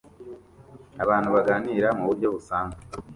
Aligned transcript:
Abantu 1.03 1.29
baganira 1.35 1.87
muburyo 1.97 2.27
busanzwe 2.33 2.81